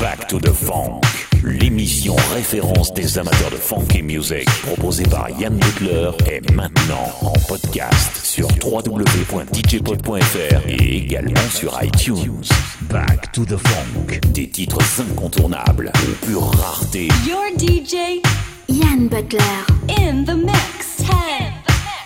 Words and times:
Back 0.00 0.28
to 0.28 0.38
the 0.38 0.52
Funk, 0.52 1.00
l'émission 1.42 2.14
référence 2.32 2.94
des 2.94 3.18
amateurs 3.18 3.50
de 3.50 3.56
funk 3.56 3.88
et 3.96 4.02
music 4.02 4.48
proposée 4.62 5.02
par 5.02 5.28
Yann 5.30 5.58
Butler 5.58 6.10
est 6.30 6.48
maintenant 6.52 7.10
en 7.20 7.32
podcast 7.48 8.24
sur 8.24 8.46
www.djpod.fr 8.64 10.68
et 10.68 10.96
également 10.98 11.40
sur 11.50 11.76
iTunes. 11.82 12.44
Back 12.82 13.32
to 13.32 13.44
the 13.44 13.56
Funk, 13.56 14.20
des 14.32 14.48
titres 14.48 14.78
incontournables 15.00 15.90
aux 16.04 16.26
pure 16.26 16.42
rareté. 16.42 17.08
Your 17.26 17.42
DJ 17.58 18.22
Yann 18.68 19.08
Butler 19.08 19.64
in 19.98 20.22
the 20.24 20.36
mix. 20.36 21.02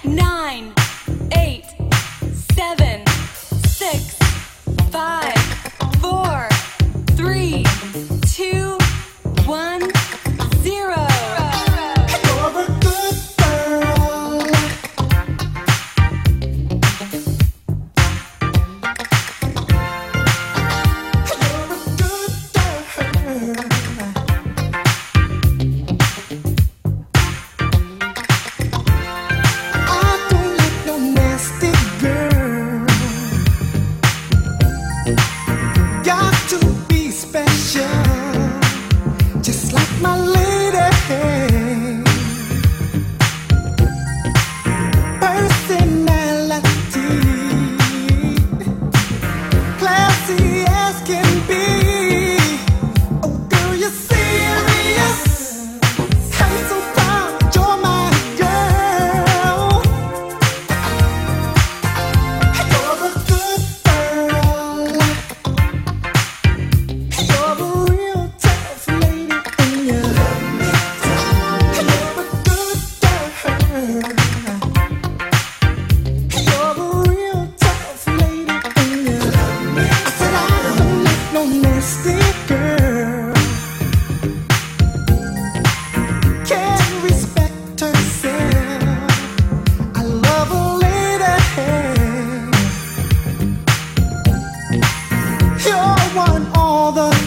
10 0.05 0.17
9 0.17 0.82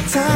time 0.03 0.34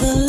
the 0.00 0.27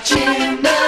watching 0.00 0.62
now. 0.62 0.79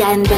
Funk. 0.00 0.24
Yann 0.24 0.33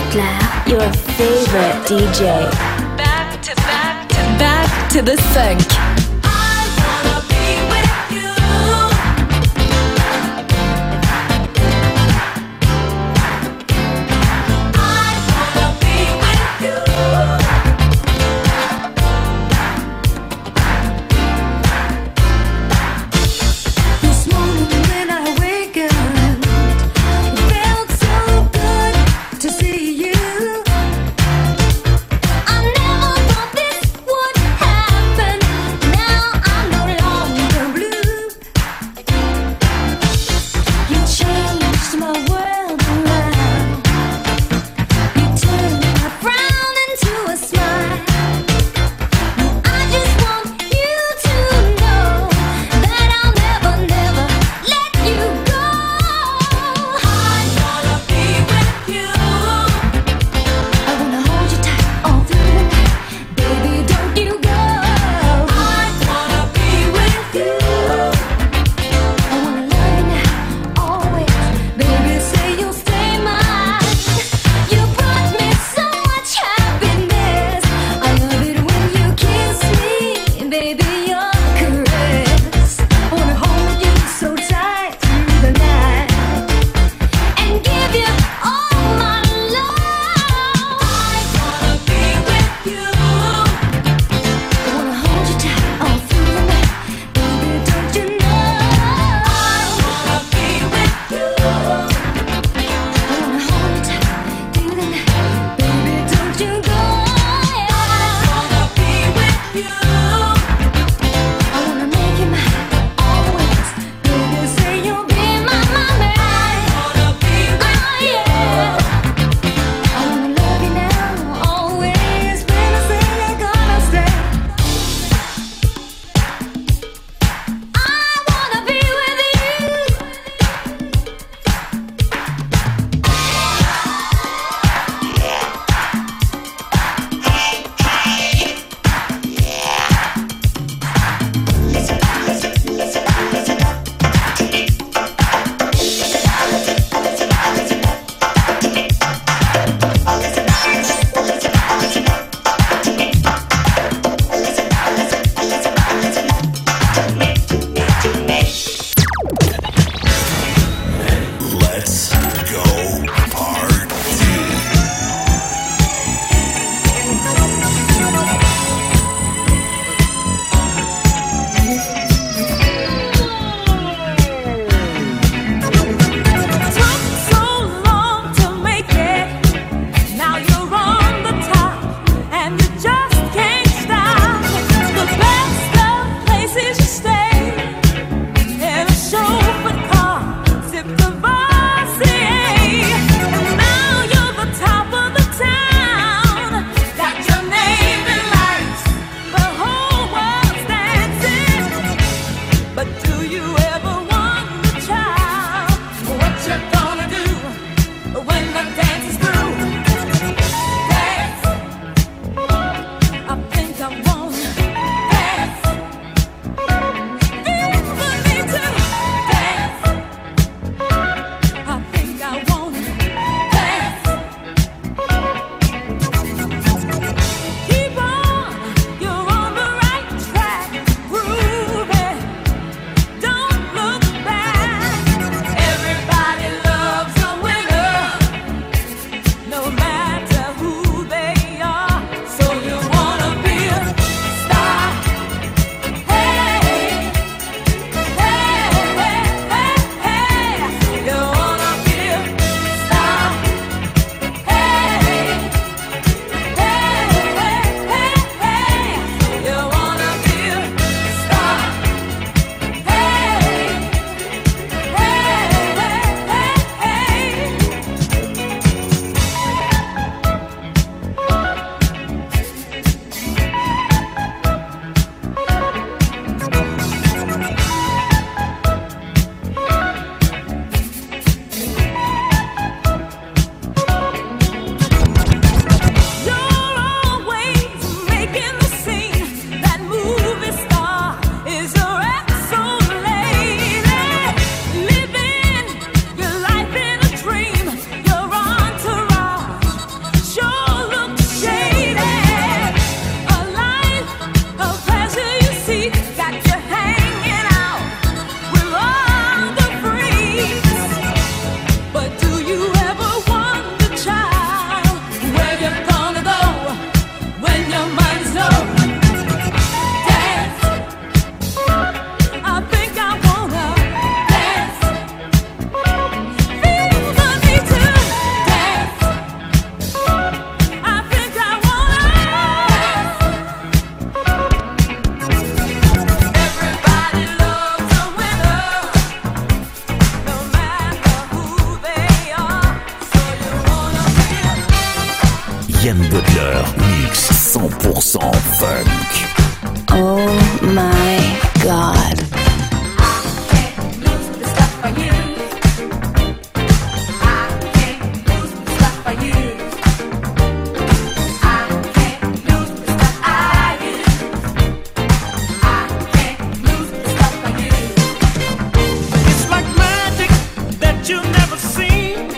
never 371.38 371.56
seen. 371.56 372.30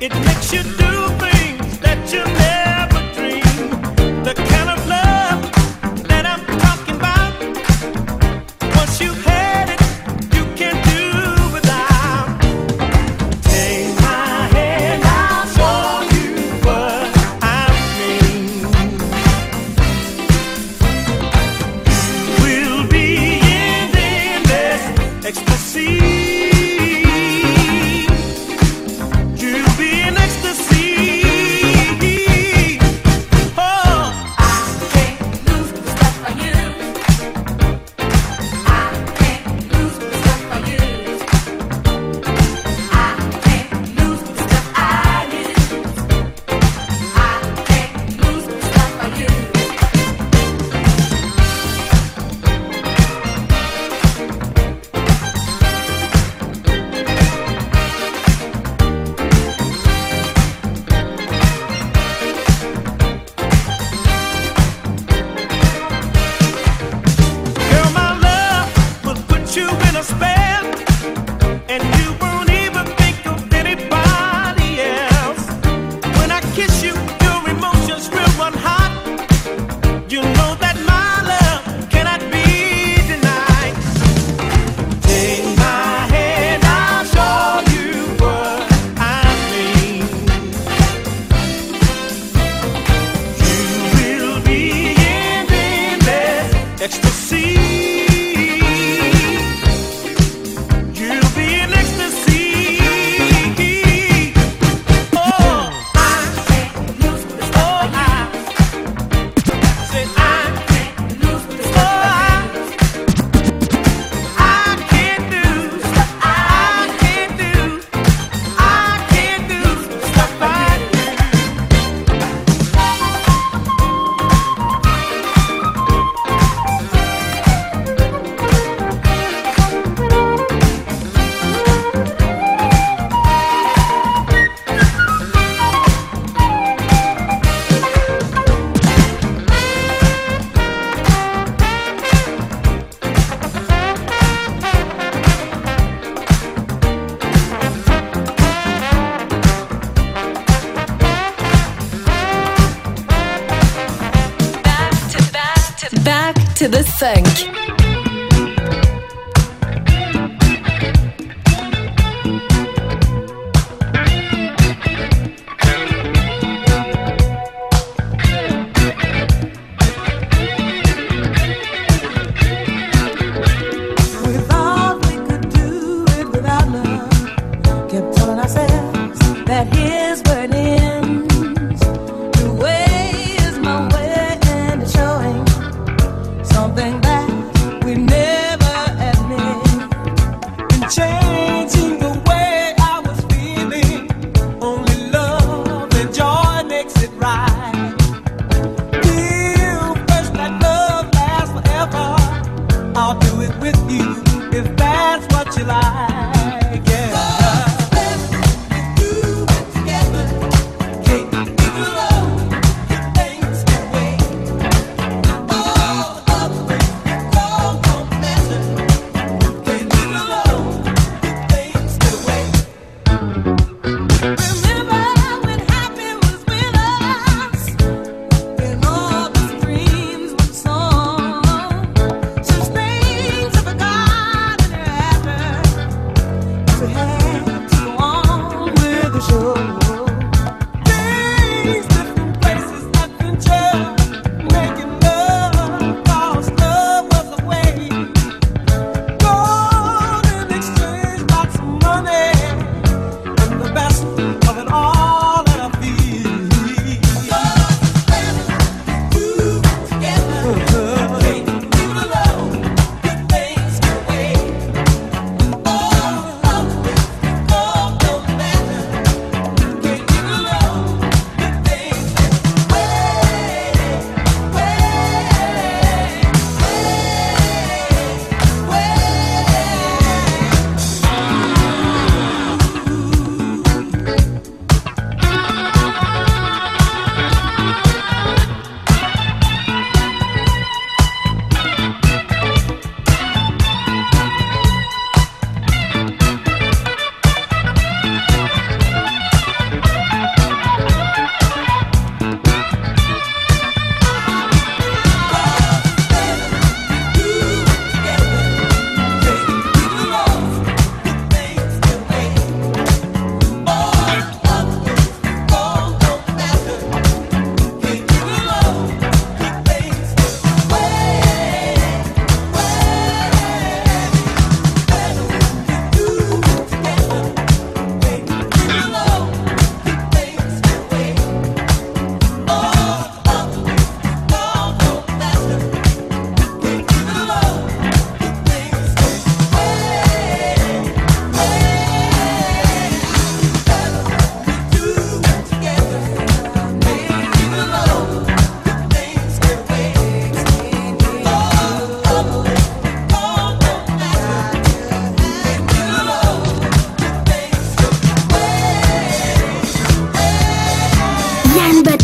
It 0.00 0.12
makes 0.26 0.52
you 0.52 0.62
do 0.62 1.08
things 1.24 1.78
that 1.80 2.00
you 2.12 2.24
never 2.24 2.43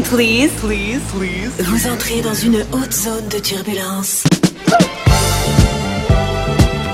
Please. 0.00 0.50
Please, 0.58 1.02
please. 1.14 1.50
Vous 1.58 1.86
entrez 1.86 2.22
dans 2.22 2.32
une 2.32 2.64
haute 2.72 2.94
zone 2.94 3.28
de 3.28 3.38
turbulence. 3.38 4.24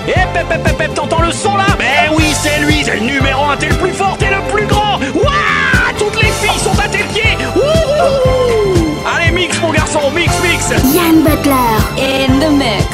Hé, 0.08 0.14
pep, 0.34 0.48
pep, 0.48 0.64
pep, 0.64 0.76
pep, 0.76 0.94
t'entends 0.94 1.22
le 1.22 1.30
son 1.30 1.56
là? 1.56 1.66
Mais 1.78 2.12
oui, 2.16 2.24
c'est 2.34 2.58
lui, 2.66 2.82
c'est 2.82 2.96
le 2.96 3.06
numéro 3.06 3.44
un, 3.44 3.56
t'es 3.56 3.68
le 3.68 3.76
plus 3.76 3.92
fort, 3.92 4.16
t'es 4.18 4.30
le 4.30 4.42
plus 4.52 4.66
grand. 4.66 4.98
Wouah 5.14 5.94
Toutes 5.96 6.20
les 6.20 6.30
filles 6.30 6.58
sont 6.58 6.76
à 6.76 6.88
tes 6.88 7.04
pieds. 7.14 7.38
Wouhou! 7.54 8.96
Allez, 9.06 9.30
mix 9.30 9.61
mon 9.61 9.70
garçon, 9.70 10.00
mix, 10.12 10.32
mix. 10.42 10.68
Yann 10.92 11.22
Butler 11.22 11.54
In 11.98 12.40
the 12.40 12.50
mix. 12.50 12.84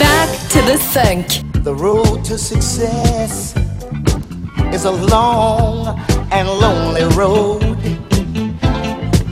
Back 0.00 0.30
to 0.48 0.58
the 0.62 0.78
sunk. 0.78 1.44
The 1.62 1.72
road 1.72 2.24
to 2.24 2.36
success 2.36 3.54
Is 4.72 4.84
a 4.84 4.90
long 4.90 5.96
and 6.32 6.48
lonely 6.48 7.04
road. 7.14 7.71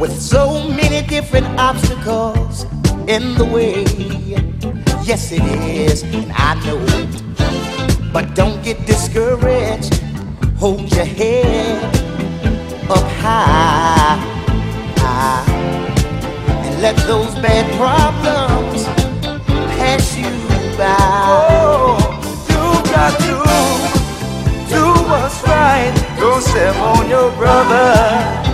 with 0.00 0.18
so 0.18 0.66
many 0.66 1.06
different 1.06 1.46
obstacles 1.60 2.64
in 3.06 3.34
the 3.34 3.44
way. 3.44 3.84
Yes, 5.04 5.30
it 5.30 5.42
is, 5.42 6.02
and 6.04 6.32
I 6.32 6.54
know 6.64 6.78
it. 6.80 8.12
But 8.12 8.34
don't 8.34 8.62
get 8.64 8.86
discouraged. 8.86 10.02
Hold 10.56 10.90
your 10.96 11.04
head 11.04 11.84
up 12.90 13.06
high, 13.20 14.16
high 14.96 15.44
and 16.64 16.80
let 16.80 16.96
those 17.06 17.34
bad 17.36 17.66
problems 17.76 18.84
pass 19.76 20.16
you 20.16 20.30
by. 20.78 20.96
Oh, 21.28 21.98
do 24.68 24.84
what's 25.10 25.42
right. 25.46 25.92
Don't 26.18 26.42
step 26.42 26.76
on 26.76 27.08
your 27.08 27.30
brother. 27.32 28.50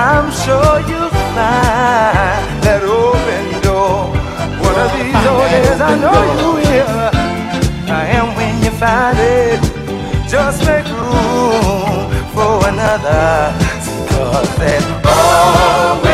I'm 0.00 0.32
sure 0.32 0.80
you'll 0.88 1.10
find 1.36 2.62
that 2.64 2.80
open 2.82 3.60
door. 3.60 4.08
One 4.64 4.76
of 4.80 4.90
these 4.96 5.24
old 5.28 5.50
days, 5.52 5.78
I 5.78 5.94
know 6.00 6.20
you 6.40 6.48
will. 6.56 7.10
And 7.92 8.34
when 8.34 8.64
you 8.64 8.70
find 8.70 9.18
it, 9.18 9.60
just 10.26 10.64
make 10.64 10.86
room 10.86 12.08
for 12.32 12.66
another. 12.66 13.52
Cause 14.08 14.48
that 14.56 14.82
always. 15.04 16.09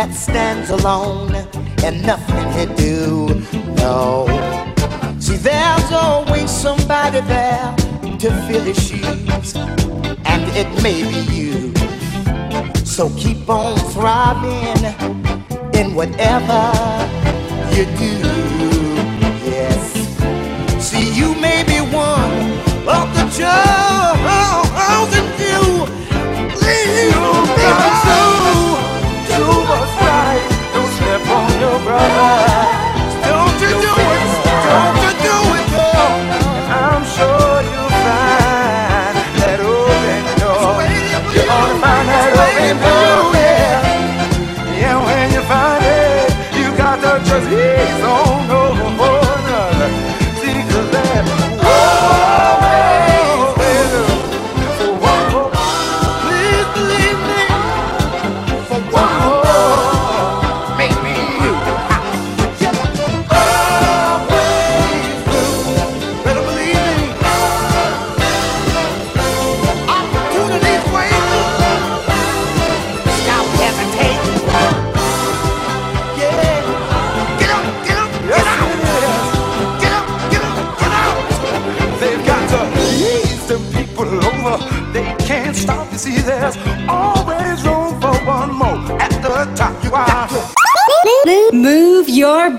that 0.00 0.14
stands 0.14 0.70
alone 0.70 1.34
and 1.84 2.02
nothing 2.06 2.44
can 2.54 2.74
do. 2.74 3.26
No. 3.82 4.26
See, 5.18 5.36
there's 5.36 5.92
always 5.92 6.50
somebody 6.50 7.20
there 7.20 7.76
to 8.22 8.28
fill 8.46 8.64
his 8.64 8.80
shoes, 8.82 9.54
and 10.24 10.42
it 10.56 10.68
may 10.82 11.00
be 11.12 11.20
you. 11.36 11.74
So 12.82 13.10
keep 13.18 13.46
on 13.50 13.76
thriving 13.92 14.82
in 15.78 15.94
whatever 15.94 16.62
you 17.74 17.84
do. 18.04 18.16
Yes. 19.52 19.82
See, 20.82 21.12
you 21.12 21.34
may 21.34 21.62
be 21.64 21.78
one 21.94 22.40
of 22.88 23.06
the 23.16 23.24
joy. 23.36 24.49
brother. 31.90 32.49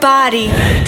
body. 0.01 0.80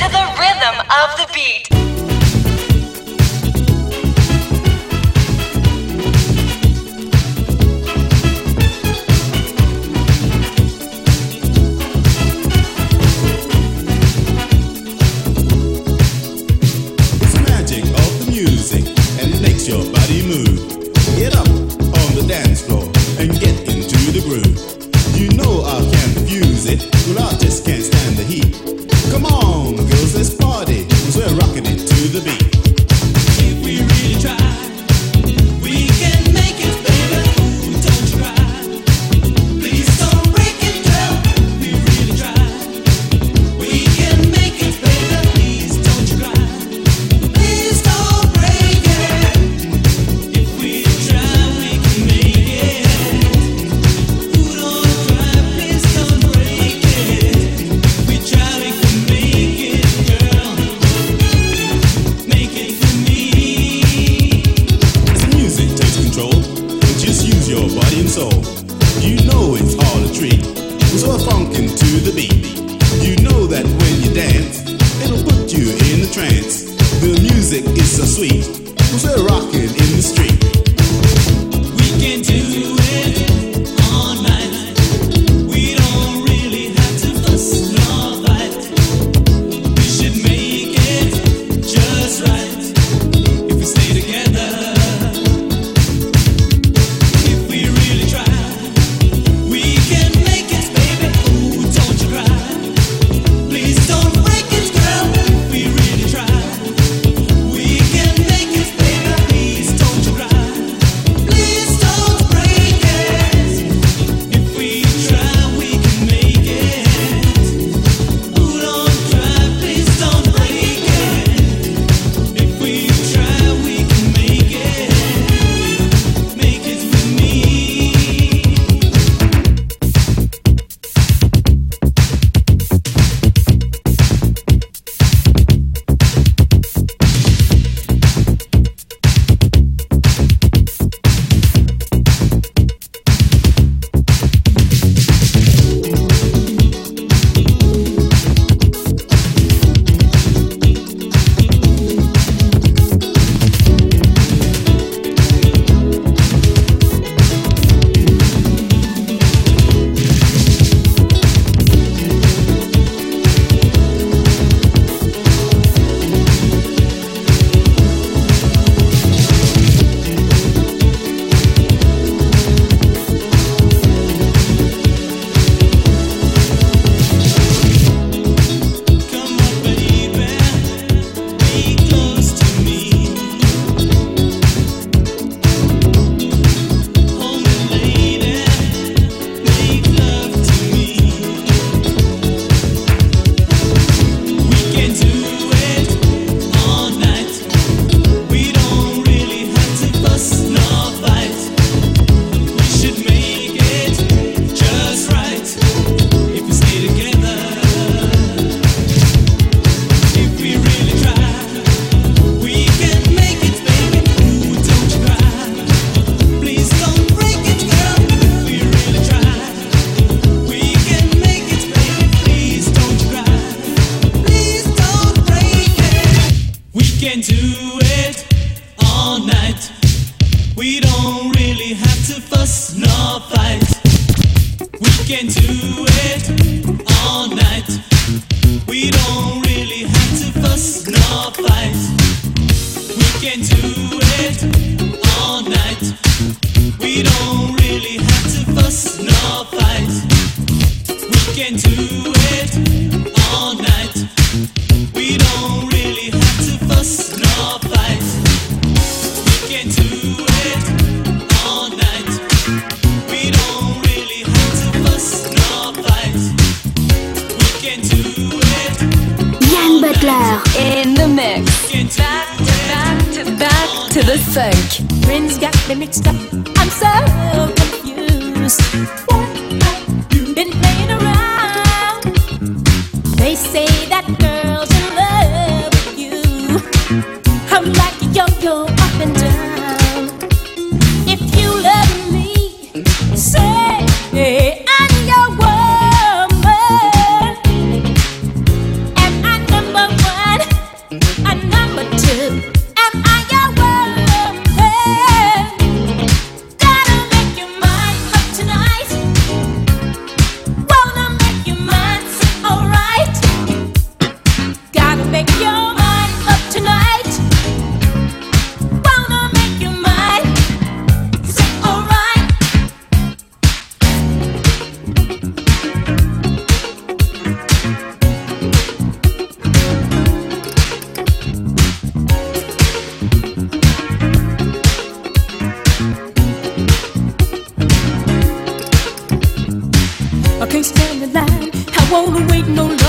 Wanna 341.94 342.26
wait 342.32 342.48
no 342.48 342.66
longer. 342.66 342.83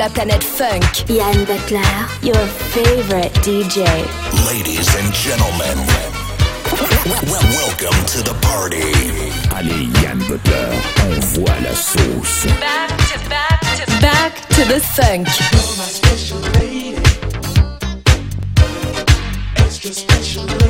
la 0.00 0.08
planète 0.08 0.42
funk. 0.42 1.04
Yann 1.10 1.44
Butler, 1.44 1.92
your 2.22 2.46
favorite 2.72 3.34
DJ. 3.44 3.84
Ladies 4.48 4.88
and 4.96 5.12
gentlemen, 5.12 5.76
welcome 7.52 7.98
to 8.06 8.22
the 8.22 8.34
party. 8.40 8.80
Allez, 9.54 9.90
Yann 10.02 10.18
Butler, 10.20 10.72
la 11.64 11.74
sauce. 11.74 12.46
Back 12.58 12.88
to 13.10 13.28
back 13.28 13.60
to 13.76 14.00
back 14.00 14.48
to 14.56 14.64
the 14.72 14.80
funk. 14.80 15.28
You're 15.52 15.76
my 15.76 15.88
special 16.00 16.38
lady. 16.56 16.96
Extra 19.56 19.92
special 19.92 20.44
lady. 20.44 20.69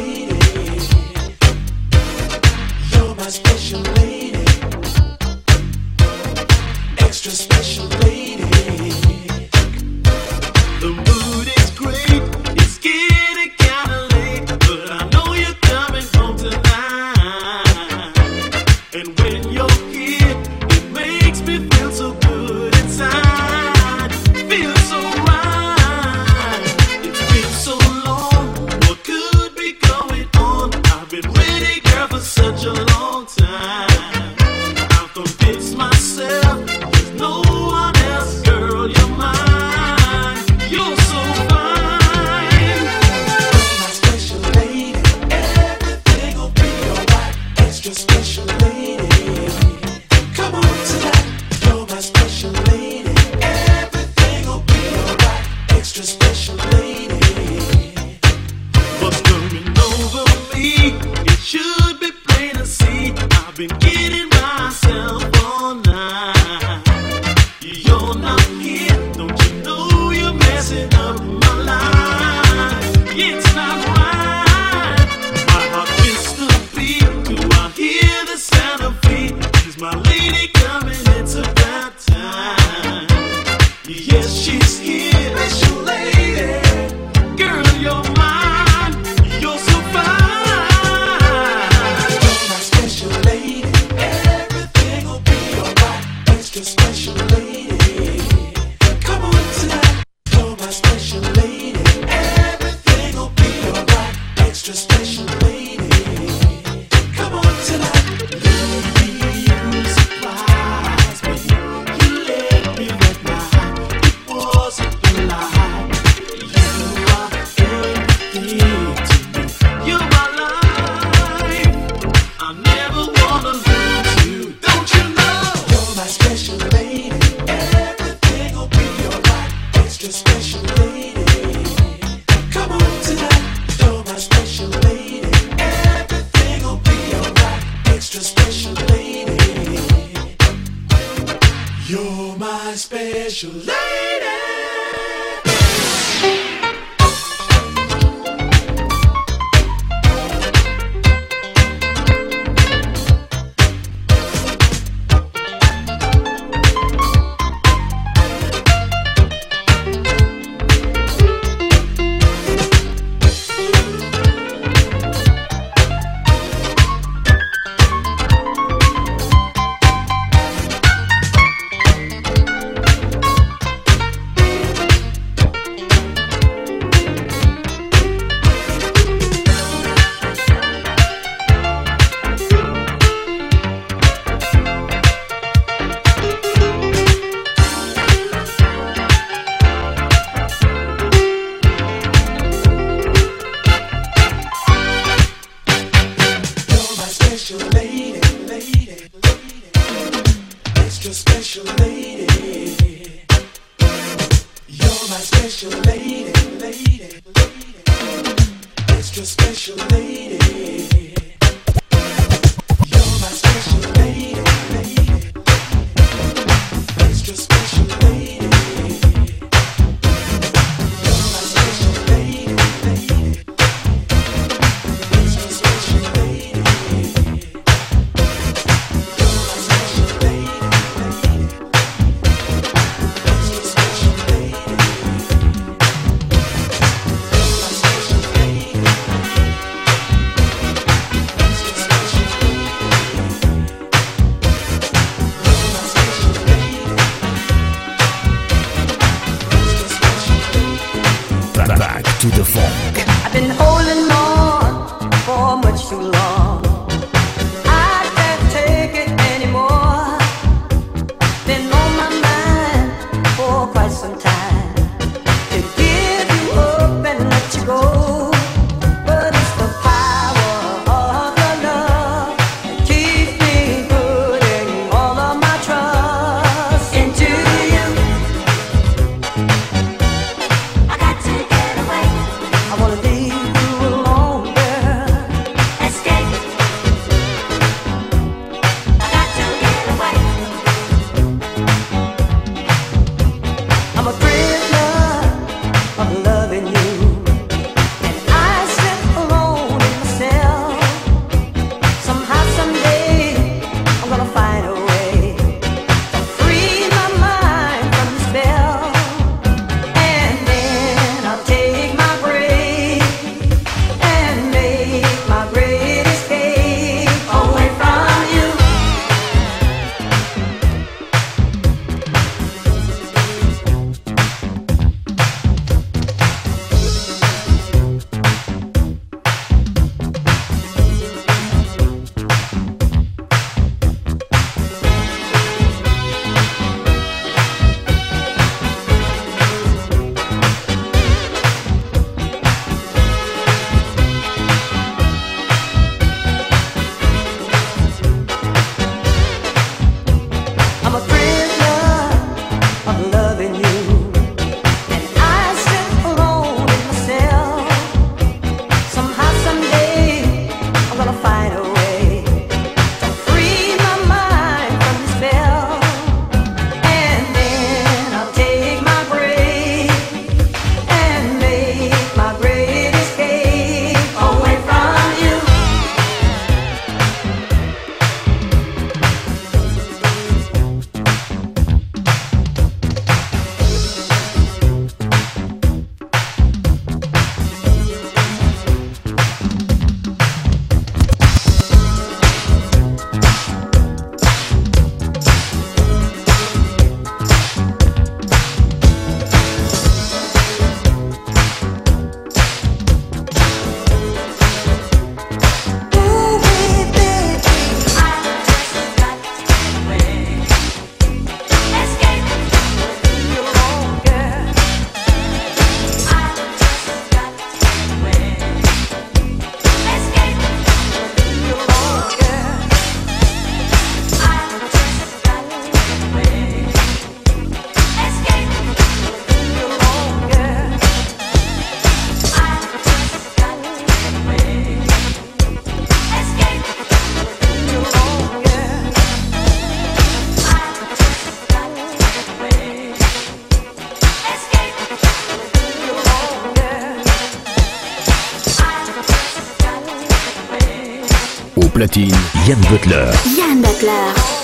Yann 452.46 452.60
Butler. 452.68 453.10
Yann 453.38 453.62
Butler. 453.62 454.39